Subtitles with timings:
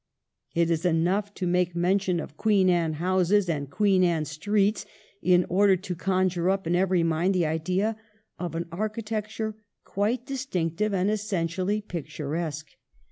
[0.55, 4.83] It is enough to make mention of Queen Anne houses and Queen Anne streets
[5.21, 7.95] in order to conjure up in every mind the idea
[8.39, 9.53] of an architecture
[9.83, 12.69] quite distinctive and essentially picturesque.